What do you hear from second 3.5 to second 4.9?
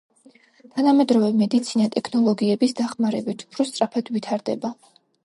სწრაფად ვითარდება.